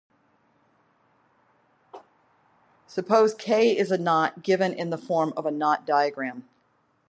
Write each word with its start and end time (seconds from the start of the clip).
Suppose 2.87 3.35
"K" 3.35 3.77
is 3.77 3.91
a 3.91 3.99
knot 3.99 4.41
given 4.41 4.73
in 4.73 4.89
the 4.89 4.97
form 4.97 5.31
of 5.37 5.45
a 5.45 5.51
knot 5.51 5.85
diagram. 5.85 6.49